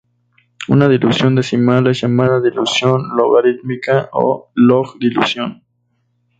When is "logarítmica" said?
3.15-4.09